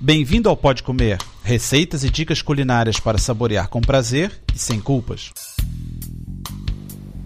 [0.00, 5.32] Bem-vindo ao Pode Comer, receitas e dicas culinárias para saborear com prazer e sem culpas.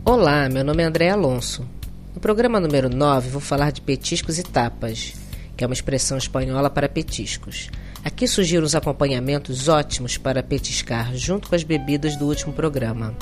[0.03, 1.69] Olá, meu nome é André Alonso.
[2.15, 5.13] No programa número 9 vou falar de petiscos e tapas,
[5.55, 7.69] que é uma expressão espanhola para petiscos.
[8.03, 13.15] Aqui surgiram os acompanhamentos ótimos para petiscar junto com as bebidas do último programa.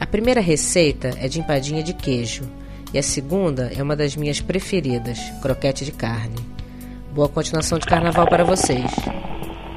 [0.00, 2.48] A primeira receita é de empadinha de queijo
[2.94, 6.57] e a segunda é uma das minhas preferidas, croquete de carne.
[7.12, 8.90] Boa continuação de carnaval para vocês.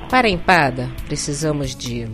[0.10, 2.05] Para a empada, precisamos de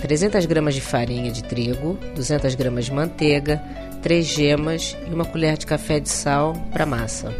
[0.00, 3.62] 300 gramas de farinha de trigo, 200 gramas de manteiga,
[4.02, 7.34] 3 gemas e uma colher de café de sal para massa.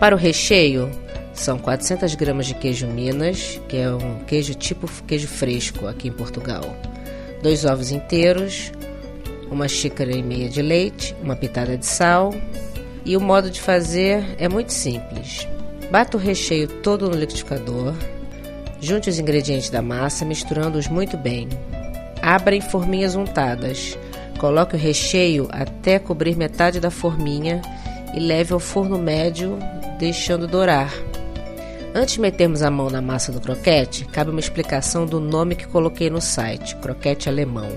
[0.00, 0.90] Para o recheio,
[1.34, 6.12] são 400 gramas de queijo Minas, que é um queijo tipo queijo fresco aqui em
[6.12, 6.64] Portugal.
[7.42, 8.72] Dois ovos inteiros,
[9.50, 12.34] uma xícara e meia de leite, uma pitada de sal.
[13.04, 15.46] E o modo de fazer é muito simples.
[15.92, 17.92] Bata o recheio todo no liquidificador.
[18.80, 21.50] Junte os ingredientes da massa, misturando-os muito bem.
[22.22, 23.98] Abra em forminhas untadas.
[24.38, 27.60] Coloque o recheio até cobrir metade da forminha
[28.14, 29.58] e leve ao forno médio,
[29.98, 30.90] deixando dourar.
[31.94, 35.66] Antes de metermos a mão na massa do croquete, cabe uma explicação do nome que
[35.66, 37.68] coloquei no site, croquete alemão.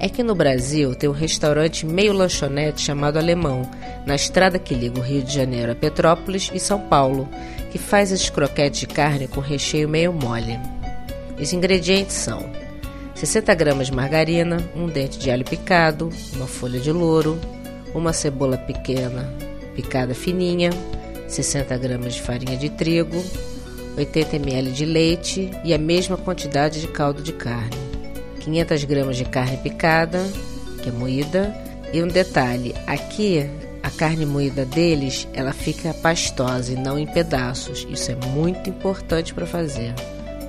[0.00, 3.68] É que no Brasil tem um restaurante meio lanchonete chamado Alemão,
[4.06, 7.28] na estrada que liga o Rio de Janeiro a Petrópolis e São Paulo,
[7.72, 10.58] que faz esses croquetes de carne com recheio meio mole.
[11.40, 12.48] Os ingredientes são
[13.14, 17.38] 60 gramas de margarina, um dente de alho picado, uma folha de louro,
[17.92, 19.28] uma cebola pequena
[19.74, 20.70] picada fininha,
[21.26, 23.22] 60 gramas de farinha de trigo,
[23.96, 27.76] 80 ml de leite e a mesma quantidade de caldo de carne,
[28.38, 30.24] 500 gramas de carne picada,
[30.82, 31.54] que é moída,
[31.92, 33.48] e um detalhe, aqui
[33.82, 37.86] a carne moída deles, ela fica pastosa e não em pedaços.
[37.88, 39.94] Isso é muito importante para fazer.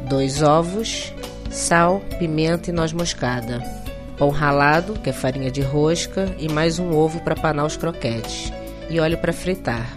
[0.09, 1.13] Dois ovos,
[1.49, 3.63] sal, pimenta e noz moscada.
[4.17, 8.51] Pão ralado, que é farinha de rosca, e mais um ovo para panar os croquetes.
[8.89, 9.95] E óleo para fritar.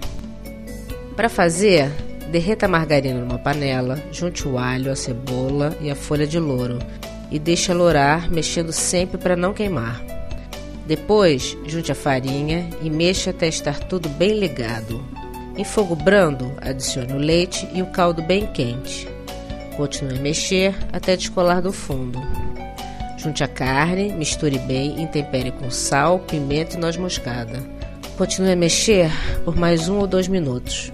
[1.17, 1.91] Para fazer,
[2.31, 6.79] derreta a margarina numa panela, junte o alho, a cebola e a folha de louro
[7.33, 10.01] e deixe lourar, mexendo sempre para não queimar.
[10.87, 15.03] Depois, junte a farinha e mexa até estar tudo bem ligado.
[15.57, 19.09] Em fogo brando, adicione o leite e o caldo bem quente.
[19.77, 22.21] Continue a mexer até descolar do fundo.
[23.17, 27.63] Junte a carne, misture bem e tempere com sal, pimenta e noz moscada.
[28.19, 29.11] Continue a mexer
[29.45, 30.93] por mais um ou dois minutos.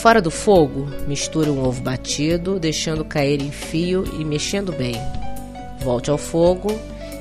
[0.00, 4.96] Fora do fogo, misture um ovo batido, deixando cair em fio e mexendo bem.
[5.86, 6.76] Volte ao fogo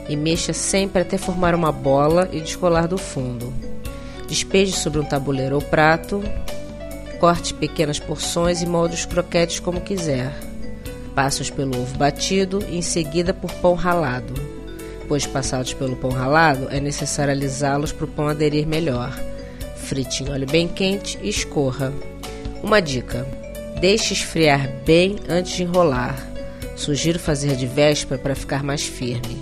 [0.09, 3.53] e mexa sempre até formar uma bola e descolar do fundo.
[4.27, 6.23] Despeje sobre um tabuleiro ou prato,
[7.19, 10.33] corte pequenas porções e molde os croquetes como quiser.
[11.13, 14.33] Passe-os pelo ovo batido e em seguida por pão ralado.
[15.07, 19.15] Pois passados pelo pão ralado, é necessário alisá-los para o pão aderir melhor.
[19.77, 21.93] Frite em óleo bem quente e escorra.
[22.63, 23.27] Uma dica:
[23.79, 26.34] deixe esfriar bem antes de enrolar.
[26.75, 29.41] Sugiro fazer de véspera para ficar mais firme.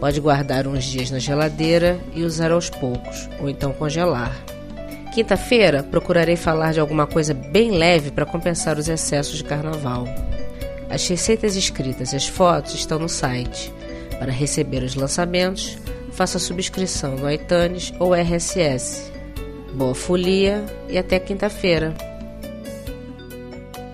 [0.00, 4.36] Pode guardar uns dias na geladeira e usar aos poucos, ou então congelar.
[5.14, 10.06] Quinta-feira procurarei falar de alguma coisa bem leve para compensar os excessos de carnaval.
[10.90, 13.72] As receitas escritas e as fotos estão no site.
[14.18, 15.78] Para receber os lançamentos,
[16.10, 19.12] faça subscrição no iTunes ou RSS.
[19.72, 22.13] Boa folia e até quinta-feira!